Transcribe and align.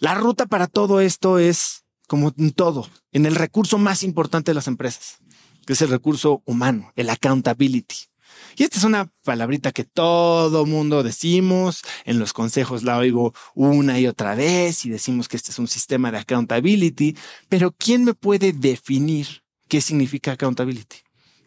La 0.00 0.14
ruta 0.14 0.46
para 0.46 0.66
todo 0.66 1.02
esto 1.02 1.38
es 1.38 1.84
como 2.08 2.32
en 2.38 2.52
todo, 2.52 2.88
en 3.12 3.26
el 3.26 3.34
recurso 3.34 3.76
más 3.76 4.02
importante 4.02 4.50
de 4.50 4.54
las 4.54 4.66
empresas, 4.66 5.18
que 5.66 5.74
es 5.74 5.82
el 5.82 5.90
recurso 5.90 6.42
humano, 6.46 6.90
el 6.96 7.10
accountability. 7.10 7.96
Y 8.56 8.62
esta 8.62 8.78
es 8.78 8.84
una 8.84 9.12
palabrita 9.24 9.72
que 9.72 9.84
todo 9.84 10.64
mundo 10.64 11.02
decimos, 11.02 11.82
en 12.06 12.18
los 12.18 12.32
consejos 12.32 12.82
la 12.82 12.96
oigo 12.96 13.34
una 13.54 14.00
y 14.00 14.06
otra 14.06 14.34
vez 14.34 14.86
y 14.86 14.88
decimos 14.88 15.28
que 15.28 15.36
este 15.36 15.50
es 15.50 15.58
un 15.58 15.68
sistema 15.68 16.10
de 16.10 16.18
accountability, 16.18 17.14
pero 17.50 17.70
¿quién 17.70 18.04
me 18.04 18.14
puede 18.14 18.54
definir 18.54 19.42
qué 19.68 19.82
significa 19.82 20.32
accountability? 20.32 20.96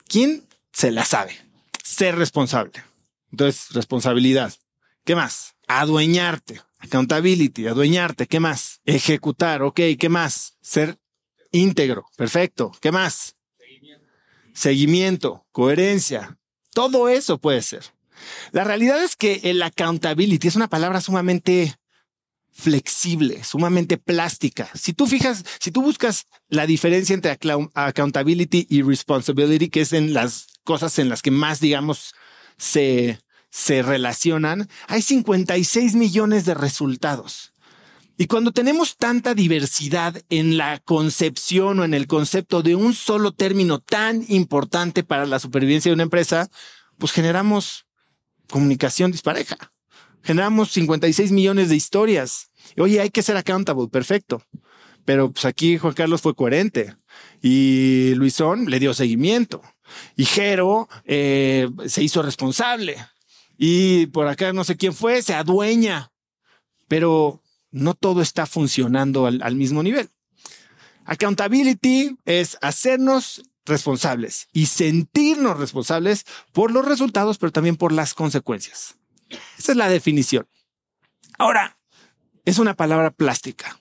¿Quién 0.08 0.48
se 0.72 0.92
la 0.92 1.06
sabe? 1.06 1.36
Ser 1.84 2.20
responsable. 2.20 2.84
Entonces, 3.32 3.72
responsabilidad. 3.72 4.54
¿Qué 5.04 5.16
más? 5.16 5.56
Adueñarte. 5.68 6.62
Accountability, 6.84 7.68
adueñarte. 7.68 8.27
¿Qué 8.27 8.39
más? 8.39 8.81
Ejecutar. 8.86 9.63
Ok, 9.63 9.79
¿qué 9.97 10.09
más? 10.09 10.57
Ser 10.61 11.00
íntegro. 11.51 12.05
Perfecto. 12.18 12.71
¿Qué 12.82 12.91
más? 12.91 13.36
Seguimiento. 13.57 14.05
Seguimiento, 14.54 15.46
coherencia, 15.51 16.38
todo 16.74 17.07
eso 17.07 17.38
puede 17.38 17.61
ser. 17.61 17.83
La 18.51 18.64
realidad 18.64 19.04
es 19.04 19.15
que 19.15 19.41
el 19.43 19.61
accountability 19.61 20.47
es 20.47 20.55
una 20.55 20.68
palabra 20.68 21.01
sumamente 21.01 21.75
flexible, 22.51 23.43
sumamente 23.43 23.97
plástica. 23.97 24.69
Si 24.75 24.93
tú 24.93 25.07
fijas, 25.07 25.43
si 25.60 25.71
tú 25.71 25.82
buscas 25.82 26.27
la 26.50 26.68
diferencia 26.68 27.13
entre 27.13 27.38
accountability 27.74 28.68
y 28.69 28.82
responsibility, 28.82 29.69
que 29.69 29.82
es 29.82 29.93
en 29.93 30.13
las 30.13 30.47
cosas 30.63 31.00
en 31.00 31.10
las 31.10 31.21
que 31.21 31.32
más, 31.32 31.60
digamos, 31.60 32.13
se, 32.58 33.19
se 33.53 33.84
relacionan, 33.84 34.67
hay 34.88 35.03
56 35.03 35.94
millones 35.94 36.44
de 36.44 36.56
resultados. 36.56 37.53
Y 38.17 38.25
cuando 38.25 38.52
tenemos 38.52 38.98
tanta 38.98 39.36
diversidad 39.36 40.20
en 40.31 40.58
la 40.58 40.80
concepción 40.80 41.80
o 41.80 41.84
en 41.84 41.94
el 41.94 42.08
concepto 42.08 42.64
de 42.64 42.75
un 42.75 42.95
solo 42.95 43.31
término 43.31 43.77
tan 43.77 44.25
importante 44.27 45.03
para 45.03 45.27
la 45.27 45.38
supervivencia 45.38 45.92
de 45.92 45.94
una 45.94 46.02
empresa, 46.02 46.50
pues 46.97 47.11
generamos 47.11 47.86
comunicación 48.50 49.11
dispareja. 49.11 49.72
Generamos 50.23 50.72
56 50.72 51.31
millones 51.31 51.70
de 51.70 51.75
historias. 51.75 52.49
Oye, 52.80 53.02
hay 53.02 53.11
que 53.11 53.22
ser 53.22 53.38
accountable, 53.38 53.88
perfecto. 53.88 54.42
Pero 55.05 55.31
pues 55.31 55.45
aquí 55.45 55.77
Juan 55.77 55.94
Carlos 55.94 56.22
fue 56.22 56.33
coherente 56.33 56.95
y 57.39 58.16
Luisón 58.16 58.66
le 58.66 58.80
dio 58.80 58.95
seguimiento 58.95 59.61
y 60.16 60.25
Jero 60.25 60.89
eh, 61.05 61.70
se 61.86 62.02
hizo 62.02 62.23
responsable 62.23 62.97
y 63.66 64.08
por 64.08 64.28
acá 64.28 64.52
no 64.52 64.66
sé 64.66 64.75
quién 64.75 64.94
fue, 64.94 65.22
se 65.22 65.33
adueña. 65.33 66.11
Pero 66.89 67.42
no 67.72 67.94
todo 67.94 68.22
está 68.22 68.45
funcionando 68.45 69.25
al, 69.25 69.55
mismo 69.55 69.81
nivel. 69.81 70.09
Accountability 71.05 72.17
es 72.25 72.58
hacernos 72.59 73.42
responsables 73.64 74.50
y 74.52 74.66
sentirnos 74.66 75.58
responsables 75.58 76.25
por 76.52 76.72
los 76.72 76.83
resultados, 76.83 77.38
pero 77.38 77.53
también 77.53 77.78
por 77.78 77.94
las 77.94 78.14
consecuencias. 78.14 78.97
Esa 79.58 79.72
es 79.72 79.77
la 79.77 79.88
definición. 79.88 80.45
Ahora, 81.38 81.77
es 82.44 82.59
una 82.59 82.73
palabra 82.73 83.11
plástica 83.11 83.80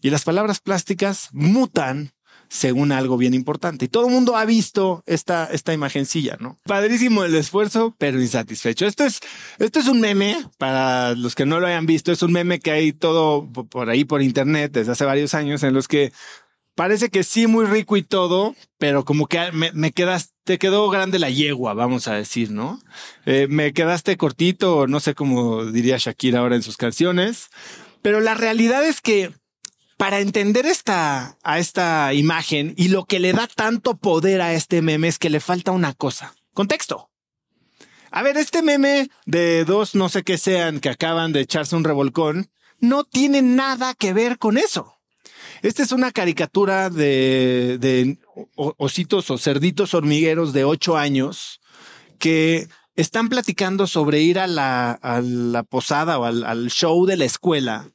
y 0.00 0.10
las 0.10 0.22
palabras 0.22 0.60
plásticas 0.60 1.30
mutan 1.32 2.12
según 2.48 2.92
algo 2.92 3.16
bien 3.16 3.34
importante. 3.34 3.86
Y 3.86 3.88
todo 3.88 4.06
el 4.06 4.12
mundo 4.12 4.36
ha 4.36 4.44
visto 4.44 5.02
esta, 5.06 5.46
esta 5.46 5.72
imagencilla, 5.72 6.36
¿no? 6.40 6.58
Padrísimo 6.64 7.24
el 7.24 7.34
esfuerzo, 7.34 7.94
pero 7.98 8.20
insatisfecho. 8.20 8.86
Esto 8.86 9.04
es, 9.04 9.20
esto 9.58 9.80
es 9.80 9.88
un 9.88 10.00
meme, 10.00 10.36
para 10.58 11.14
los 11.14 11.34
que 11.34 11.46
no 11.46 11.60
lo 11.60 11.66
hayan 11.66 11.86
visto, 11.86 12.12
es 12.12 12.22
un 12.22 12.32
meme 12.32 12.60
que 12.60 12.70
hay 12.70 12.92
todo 12.92 13.50
por 13.50 13.90
ahí 13.90 14.04
por 14.04 14.22
internet 14.22 14.72
desde 14.72 14.92
hace 14.92 15.04
varios 15.04 15.34
años 15.34 15.62
en 15.62 15.74
los 15.74 15.88
que 15.88 16.12
parece 16.76 17.08
que 17.08 17.24
sí, 17.24 17.48
muy 17.48 17.66
rico 17.66 17.96
y 17.96 18.02
todo, 18.02 18.54
pero 18.78 19.04
como 19.04 19.26
que 19.26 19.50
me, 19.52 19.72
me 19.72 19.92
te 20.44 20.58
quedó 20.58 20.88
grande 20.90 21.18
la 21.18 21.30
yegua, 21.30 21.74
vamos 21.74 22.06
a 22.06 22.14
decir, 22.14 22.52
¿no? 22.52 22.78
Eh, 23.24 23.48
me 23.48 23.72
quedaste 23.72 24.16
cortito, 24.16 24.86
no 24.86 25.00
sé 25.00 25.14
cómo 25.14 25.64
diría 25.64 25.96
Shakira 25.96 26.40
ahora 26.40 26.54
en 26.54 26.62
sus 26.62 26.76
canciones, 26.76 27.48
pero 28.02 28.20
la 28.20 28.34
realidad 28.34 28.84
es 28.84 29.00
que 29.00 29.32
para 29.96 30.20
entender 30.20 30.66
esta, 30.66 31.38
a 31.42 31.58
esta 31.58 32.12
imagen 32.14 32.74
y 32.76 32.88
lo 32.88 33.04
que 33.04 33.18
le 33.18 33.32
da 33.32 33.46
tanto 33.46 33.96
poder 33.96 34.40
a 34.40 34.52
este 34.52 34.82
meme 34.82 35.08
es 35.08 35.18
que 35.18 35.30
le 35.30 35.40
falta 35.40 35.72
una 35.72 35.94
cosa. 35.94 36.34
Contexto. 36.52 37.10
A 38.10 38.22
ver, 38.22 38.36
este 38.36 38.62
meme 38.62 39.10
de 39.24 39.64
dos 39.64 39.94
no 39.94 40.08
sé 40.08 40.22
qué 40.22 40.38
sean 40.38 40.80
que 40.80 40.88
acaban 40.88 41.32
de 41.32 41.40
echarse 41.40 41.76
un 41.76 41.84
revolcón 41.84 42.50
no 42.78 43.04
tiene 43.04 43.42
nada 43.42 43.94
que 43.94 44.12
ver 44.12 44.38
con 44.38 44.58
eso. 44.58 44.94
Esta 45.62 45.82
es 45.82 45.92
una 45.92 46.12
caricatura 46.12 46.90
de, 46.90 47.78
de 47.80 48.18
ositos 48.54 49.30
o 49.30 49.38
cerditos 49.38 49.94
hormigueros 49.94 50.52
de 50.52 50.64
ocho 50.64 50.96
años 50.96 51.60
que 52.18 52.68
están 52.96 53.28
platicando 53.28 53.86
sobre 53.86 54.22
ir 54.22 54.38
a 54.38 54.46
la, 54.46 55.66
posada 55.68 56.18
o 56.18 56.24
al, 56.24 56.44
al, 56.44 56.70
show 56.70 57.06
de 57.06 57.16
la 57.16 57.26
escuela. 57.26 57.90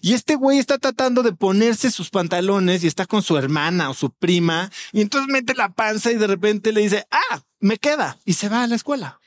Y 0.00 0.14
este 0.14 0.36
güey 0.36 0.58
está 0.58 0.78
tratando 0.78 1.22
de 1.22 1.32
ponerse 1.32 1.90
sus 1.90 2.10
pantalones 2.10 2.84
y 2.84 2.86
está 2.86 3.06
con 3.06 3.22
su 3.22 3.36
hermana 3.36 3.90
o 3.90 3.94
su 3.94 4.10
prima. 4.10 4.70
Y 4.92 5.00
entonces 5.00 5.30
mete 5.30 5.54
la 5.54 5.72
panza 5.72 6.12
y 6.12 6.16
de 6.16 6.26
repente 6.26 6.72
le 6.72 6.82
dice, 6.82 7.06
ah, 7.10 7.42
me 7.58 7.78
queda. 7.78 8.18
Y 8.24 8.34
se 8.34 8.48
va 8.48 8.62
a 8.62 8.66
la 8.66 8.76
escuela. 8.76 9.20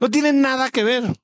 No 0.00 0.10
tiene 0.10 0.32
nada 0.32 0.70
que 0.70 0.84
ver. 0.84 1.14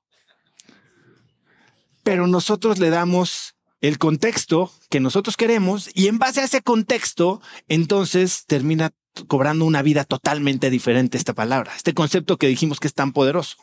Pero 2.02 2.26
nosotros 2.26 2.78
le 2.78 2.90
damos 2.90 3.54
el 3.80 3.98
contexto 3.98 4.72
que 4.90 5.00
nosotros 5.00 5.36
queremos 5.36 5.90
y 5.94 6.08
en 6.08 6.18
base 6.18 6.40
a 6.40 6.44
ese 6.44 6.60
contexto, 6.60 7.40
entonces 7.68 8.44
termina 8.46 8.90
cobrando 9.26 9.64
una 9.64 9.82
vida 9.82 10.04
totalmente 10.04 10.70
diferente 10.70 11.18
esta 11.18 11.34
palabra, 11.34 11.72
este 11.76 11.94
concepto 11.94 12.36
que 12.36 12.48
dijimos 12.48 12.80
que 12.80 12.88
es 12.88 12.94
tan 12.94 13.12
poderoso. 13.12 13.56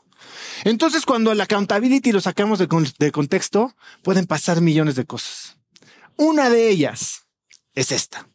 Entonces, 0.64 1.06
cuando 1.06 1.34
la 1.34 1.44
accountability 1.44 2.12
lo 2.12 2.22
sacamos 2.22 2.60
de, 2.60 2.68
de 3.00 3.12
contexto, 3.12 3.76
pueden 4.02 4.26
pasar 4.26 4.62
millones 4.62 4.96
de 4.96 5.06
cosas. 5.06 5.58
Una 6.16 6.50
de 6.50 6.70
ellas 6.70 7.28
es 7.76 7.92
esta, 7.92 8.28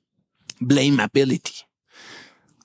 blameability. 0.61 1.53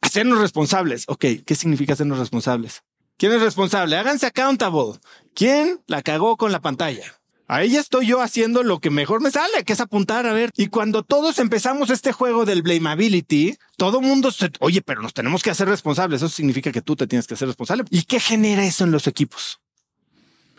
Hacernos 0.01 0.39
responsables. 0.39 1.05
Ok, 1.07 1.25
¿qué 1.45 1.55
significa 1.55 1.93
hacernos 1.93 2.19
responsables? 2.19 2.83
¿Quién 3.17 3.33
es 3.33 3.41
responsable? 3.41 3.97
Háganse 3.97 4.27
accountable. 4.27 4.99
¿Quién 5.33 5.81
la 5.87 6.03
cagó 6.03 6.37
con 6.37 6.51
la 6.51 6.61
pantalla? 6.61 7.16
Ahí 7.49 7.77
estoy 7.77 8.07
yo 8.07 8.21
haciendo 8.21 8.61
lo 8.61 8.79
que 8.79 8.89
mejor 8.89 9.21
me 9.21 9.31
sale, 9.31 9.63
que 9.65 9.71
es 9.71 9.79
apuntar 9.79 10.25
a 10.25 10.33
ver. 10.33 10.51
Y 10.57 10.67
cuando 10.67 11.03
todos 11.03 11.39
empezamos 11.39 11.89
este 11.89 12.11
juego 12.11 12.43
del 12.43 12.61
blameability, 12.61 13.57
todo 13.77 14.01
mundo 14.01 14.31
se, 14.31 14.51
oye, 14.59 14.81
pero 14.81 15.01
nos 15.01 15.13
tenemos 15.13 15.43
que 15.43 15.51
hacer 15.51 15.69
responsables. 15.69 16.21
Eso 16.21 16.27
significa 16.27 16.73
que 16.73 16.81
tú 16.81 16.97
te 16.97 17.07
tienes 17.07 17.25
que 17.25 17.35
hacer 17.35 17.47
responsable. 17.47 17.85
¿Y 17.89 18.03
qué 18.03 18.19
genera 18.19 18.65
eso 18.65 18.83
en 18.83 18.91
los 18.91 19.07
equipos? 19.07 19.61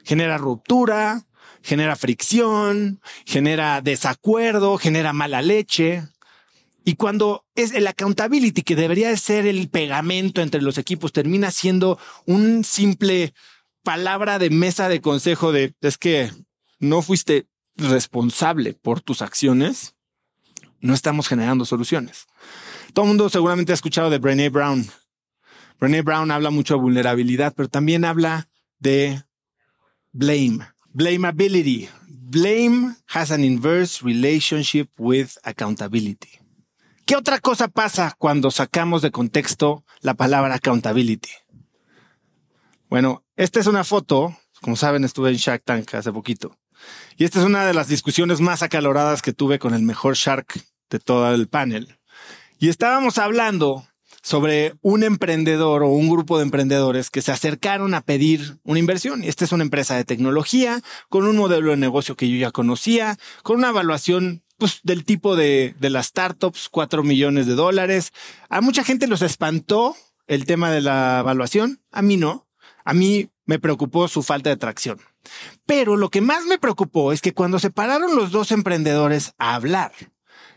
Genera 0.03 0.38
ruptura, 0.38 1.26
genera 1.62 1.94
fricción, 1.94 3.03
genera 3.26 3.82
desacuerdo, 3.82 4.78
genera 4.78 5.12
mala 5.12 5.43
leche. 5.43 6.05
Y 6.87 6.94
cuando 6.94 7.44
es 7.55 7.72
el 7.75 7.87
accountability, 7.87 8.62
que 8.62 8.76
debería 8.76 9.10
de 9.10 9.19
ser 9.19 9.47
el 9.47 9.69
pegamento 9.69 10.41
entre 10.41 10.62
los 10.62 10.78
equipos, 10.78 11.12
termina 11.12 11.50
siendo 11.50 11.99
un 12.25 12.65
simple 12.65 13.34
palabra 13.82 14.38
de 14.38 14.49
mesa 14.49 14.88
de 14.88 15.03
consejo 15.03 15.53
de 15.53 15.75
es 15.82 15.99
que 15.99 16.31
no 16.78 17.03
fuiste 17.03 17.47
responsable 17.77 18.75
por 18.75 19.00
tus 19.00 19.22
acciones, 19.22 19.94
no 20.81 20.94
estamos 20.94 21.28
generando 21.28 21.65
soluciones. 21.65 22.27
Todo 22.93 23.05
el 23.05 23.09
mundo 23.09 23.28
seguramente 23.28 23.72
ha 23.72 23.75
escuchado 23.75 24.11
de 24.11 24.19
Brené 24.19 24.49
Brown. 24.49 24.87
Brené 25.78 26.03
Brown 26.03 26.31
habla 26.31 26.50
mucho 26.50 26.75
de 26.75 26.81
vulnerabilidad, 26.81 27.55
pero 27.55 27.69
también 27.69 28.05
habla 28.05 28.49
de 28.78 29.22
blame, 30.12 30.67
blameability. 30.93 31.88
Blame 32.09 32.97
has 33.06 33.31
an 33.31 33.44
inverse 33.44 34.05
relationship 34.05 34.88
with 34.99 35.31
accountability. 35.44 36.38
¿Qué 37.06 37.17
otra 37.17 37.38
cosa 37.38 37.69
pasa 37.69 38.14
cuando 38.19 38.50
sacamos 38.50 39.00
de 39.00 39.11
contexto 39.11 39.85
la 40.00 40.12
palabra 40.14 40.56
accountability? 40.56 41.31
Bueno, 42.91 43.25
esta 43.37 43.61
es 43.61 43.67
una 43.67 43.85
foto. 43.85 44.37
Como 44.61 44.76
saben, 44.76 45.05
estuve 45.05 45.31
en 45.31 45.37
Shark 45.37 45.62
Tank 45.64 45.94
hace 45.94 46.12
poquito. 46.12 46.58
Y 47.16 47.25
esta 47.25 47.40
es 47.40 47.44
una 47.44 47.66
de 47.66 47.75
las 47.75 47.88
discusiones 47.88 48.40
más 48.40 48.62
acaloradas 48.62 49.22
que 49.22 49.32
tuve 49.32 49.58
con 49.58 49.75
el 49.75 49.82
mejor 49.82 50.14
Shark 50.14 50.60
de 50.90 50.98
todo 50.98 51.34
el 51.34 51.48
panel. 51.48 51.98
Y 52.58 52.69
estábamos 52.69 53.19
hablando 53.19 53.86
sobre 54.22 54.75
un 54.82 55.04
emprendedor 55.04 55.82
o 55.82 55.88
un 55.88 56.08
grupo 56.08 56.38
de 56.38 56.44
emprendedores 56.44 57.10
que 57.10 57.22
se 57.22 57.32
acercaron 57.32 57.94
a 57.94 58.02
pedir 58.02 58.58
una 58.62 58.78
inversión. 58.78 59.22
Esta 59.22 59.44
es 59.44 59.52
una 59.52 59.64
empresa 59.64 59.96
de 59.96 60.04
tecnología 60.04 60.82
con 61.08 61.25
un 61.25 61.36
modelo 61.36 61.70
de 61.70 61.76
negocio 61.76 62.16
que 62.16 62.28
yo 62.28 62.36
ya 62.36 62.50
conocía, 62.50 63.16
con 63.42 63.58
una 63.58 63.70
evaluación 63.70 64.42
pues, 64.58 64.80
del 64.82 65.04
tipo 65.04 65.36
de, 65.36 65.75
de 65.78 65.90
las 65.90 66.06
startups, 66.06 66.69
cuatro 66.69 67.02
millones 67.04 67.46
de 67.46 67.54
dólares. 67.54 68.12
A 68.48 68.60
mucha 68.60 68.84
gente 68.84 69.06
los 69.06 69.22
espantó 69.22 69.96
el 70.26 70.44
tema 70.44 70.70
de 70.70 70.82
la 70.82 71.20
evaluación. 71.20 71.80
A 71.90 72.02
mí 72.02 72.16
no. 72.16 72.46
A 72.84 72.94
mí 72.94 73.30
me 73.46 73.58
preocupó 73.58 74.08
su 74.08 74.22
falta 74.22 74.50
de 74.50 74.56
tracción. 74.56 75.00
Pero 75.66 75.96
lo 75.96 76.10
que 76.10 76.20
más 76.20 76.44
me 76.44 76.58
preocupó 76.58 77.12
es 77.12 77.20
que 77.20 77.34
cuando 77.34 77.58
se 77.58 77.70
pararon 77.70 78.16
los 78.16 78.30
dos 78.30 78.52
emprendedores 78.52 79.34
a 79.38 79.54
hablar, 79.54 79.92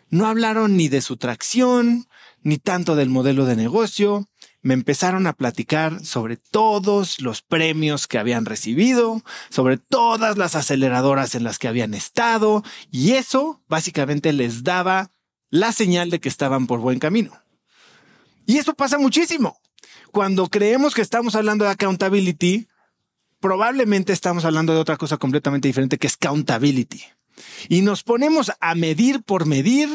no 0.09 0.27
hablaron 0.27 0.75
ni 0.75 0.89
de 0.89 1.01
su 1.01 1.17
tracción, 1.17 2.07
ni 2.43 2.57
tanto 2.57 2.95
del 2.95 3.09
modelo 3.09 3.45
de 3.45 3.55
negocio. 3.55 4.27
Me 4.61 4.73
empezaron 4.73 5.25
a 5.25 5.33
platicar 5.33 6.03
sobre 6.05 6.37
todos 6.37 7.21
los 7.21 7.41
premios 7.41 8.07
que 8.07 8.19
habían 8.19 8.45
recibido, 8.45 9.23
sobre 9.49 9.77
todas 9.77 10.37
las 10.37 10.55
aceleradoras 10.55 11.33
en 11.33 11.43
las 11.43 11.57
que 11.57 11.67
habían 11.67 11.93
estado, 11.93 12.63
y 12.91 13.13
eso 13.13 13.61
básicamente 13.67 14.33
les 14.33 14.63
daba 14.63 15.11
la 15.49 15.71
señal 15.71 16.09
de 16.09 16.19
que 16.19 16.29
estaban 16.29 16.67
por 16.67 16.79
buen 16.79 16.99
camino. 16.99 17.31
Y 18.45 18.57
eso 18.57 18.73
pasa 18.73 18.97
muchísimo. 18.97 19.59
Cuando 20.11 20.47
creemos 20.49 20.93
que 20.93 21.01
estamos 21.01 21.35
hablando 21.35 21.65
de 21.65 21.71
accountability, 21.71 22.67
probablemente 23.41 24.13
estamos 24.13 24.45
hablando 24.45 24.73
de 24.73 24.79
otra 24.79 24.95
cosa 24.95 25.17
completamente 25.17 25.67
diferente 25.67 25.97
que 25.97 26.07
es 26.07 26.13
accountability. 26.13 27.01
Y 27.69 27.81
nos 27.81 28.03
ponemos 28.03 28.51
a 28.59 28.75
medir 28.75 29.23
por 29.23 29.45
medir 29.45 29.89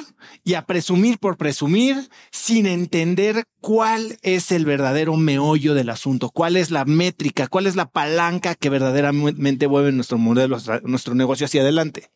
y 0.45 0.55
a 0.55 0.67
presumir 0.67 1.19
por 1.19 1.37
presumir 1.37 2.09
sin 2.33 2.67
entender 2.67 3.45
cuál 3.61 4.19
es 4.23 4.51
el 4.51 4.65
verdadero 4.65 5.17
meollo 5.17 5.75
del 5.75 5.91
asunto, 5.91 6.31
cuál 6.31 6.57
es 6.57 6.71
la 6.71 6.85
métrica, 6.85 7.47
cuál 7.47 7.67
es 7.67 7.77
la 7.77 7.89
palanca 7.89 8.55
que 8.55 8.69
verdaderamente 8.69 9.69
mueve 9.69 9.93
nuestro 9.93 10.19
modelo, 10.19 10.59
nuestro 10.83 11.15
negocio 11.15 11.47
hacia 11.47 11.63
adelante. 11.63 12.11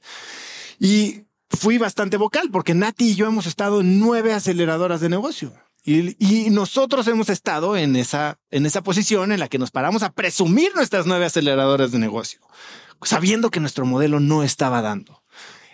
Y 0.80 1.22
fui 1.48 1.78
bastante 1.78 2.16
vocal 2.16 2.50
porque 2.50 2.74
Nati 2.74 3.10
y 3.10 3.14
yo 3.14 3.26
hemos 3.26 3.46
estado 3.46 3.80
en 3.80 4.00
nueve 4.00 4.32
aceleradoras 4.32 5.00
de 5.00 5.08
negocio. 5.08 5.52
Y, 5.84 6.50
nosotros 6.50 7.06
hemos 7.08 7.30
estado 7.30 7.76
en 7.76 7.96
esa, 7.96 8.38
en 8.50 8.66
esa 8.66 8.82
posición 8.82 9.32
en 9.32 9.40
la 9.40 9.48
que 9.48 9.58
nos 9.58 9.70
paramos 9.70 10.02
a 10.02 10.12
presumir 10.12 10.74
nuestras 10.74 11.06
nueve 11.06 11.24
aceleradoras 11.24 11.90
de 11.90 11.98
negocio, 11.98 12.40
sabiendo 13.02 13.50
que 13.50 13.60
nuestro 13.60 13.86
modelo 13.86 14.20
no 14.20 14.42
estaba 14.42 14.82
dando. 14.82 15.22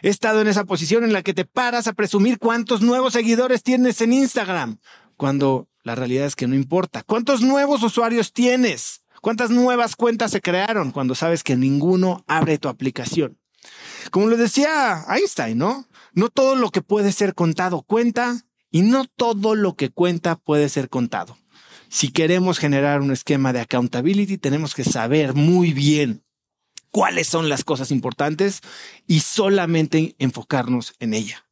He 0.03 0.09
estado 0.09 0.41
en 0.41 0.49
esa 0.49 0.65
posición 0.65 1.03
en 1.05 1.13
la 1.13 1.23
que 1.23 1.35
te 1.35 1.45
paras 1.45 1.89
a 1.89 1.93
presumir 1.93 2.39
cuántos 2.39 2.83
nuevos 2.83 3.15
seguidores 3.15 3.63
tienes 3.63 4.01
en 4.01 4.13
Instagram, 4.13 4.79
cuando 5.17 5.69
la 5.83 5.95
realidad 5.95 6.27
es 6.27 6.37
que 6.37 6.47
no 6.47 6.55
importa. 6.55 7.03
¿Cuántos 7.03 7.43
nuevos 7.43 7.83
usuarios 7.83 8.33
tienes? 8.33 9.03
¿Cuántas 9.23 9.51
nuevas 9.51 9.97
cuentas 9.97 10.31
se 10.31 10.41
crearon 10.41 10.93
cuando 10.93 11.15
sabes 11.15 11.43
que 11.43 11.57
ninguno 11.57 12.25
abre 12.29 12.59
tu 12.59 12.69
aplicación? 12.69 13.39
Como 14.11 14.27
lo 14.27 14.37
decía 14.37 15.05
Einstein, 15.09 15.59
¿no? 15.59 15.87
No 16.13 16.29
todo 16.29 16.55
lo 16.55 16.71
que 16.71 16.83
puede 16.83 17.13
ser 17.13 17.35
contado 17.35 17.83
cuenta 17.83 18.46
y 18.71 18.83
no 18.83 19.05
todo 19.05 19.55
lo 19.55 19.75
que 19.75 19.91
cuenta 19.91 20.37
puede 20.37 20.69
ser 20.69 20.89
contado. 20.89 21.39
Si 21.89 22.11
queremos 22.11 22.59
generar 22.59 23.01
un 23.01 23.13
esquema 23.13 23.53
de 23.53 23.61
accountability, 23.61 24.39
tenemos 24.39 24.75
que 24.75 24.85
saber 24.85 25.35
muy 25.35 25.73
bien 25.73 26.25
cuáles 26.91 27.27
son 27.27 27.49
las 27.49 27.65
cosas 27.65 27.91
importantes 27.91 28.61
y 29.07 29.21
solamente 29.21 30.17
enfocarnos 30.19 30.95
en 30.99 31.15
ella. 31.15 31.46